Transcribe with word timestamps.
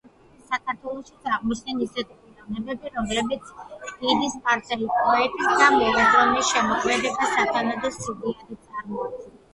საქართველოშიც 0.51 1.27
აღმოჩნდნენ 1.35 1.83
ის 1.85 1.91
პიროვნებები, 1.97 2.91
რომლებმაც 2.95 3.51
დიდი 4.01 4.31
სპარსელი 4.37 4.89
პოეტის 4.97 5.53
და 5.61 5.71
მოაზროვნის 5.77 6.51
შემოქმედება 6.57 7.29
სათანადო 7.37 7.93
სიდიადით 8.01 8.65
წარმოაჩინეს. 8.65 9.39